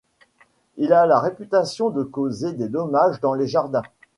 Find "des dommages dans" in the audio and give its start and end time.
2.53-3.35